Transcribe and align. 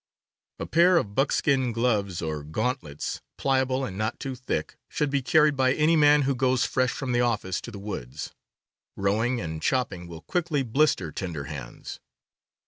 A 0.57 0.65
pair 0.65 0.97
of 0.97 1.13
buckskin 1.13 1.71
gloves 1.71 2.23
or 2.23 2.43
gauntlets, 2.43 3.21
pliable 3.37 3.85
and 3.85 3.99
not 3.99 4.19
too 4.19 4.33
thick, 4.33 4.75
should 4.89 5.11
be 5.11 5.21
carried 5.21 5.55
by 5.55 5.73
any 5.75 5.95
man 5.95 6.23
who 6.23 6.33
goes 6.33 6.65
p. 6.65 6.69
fresh 6.71 6.91
from 6.91 7.11
the 7.11 7.21
office 7.21 7.61
to 7.61 7.69
the 7.69 7.77
woods. 7.77 8.33
Rowing 8.95 9.39
and 9.39 9.61
chopping 9.61 10.07
will 10.07 10.21
quickly 10.21 10.63
blis 10.63 10.95
ter 10.95 11.11
tender 11.11 11.43
hands. 11.43 11.99